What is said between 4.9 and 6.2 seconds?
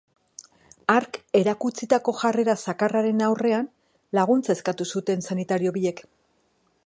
zuten sanitario biek.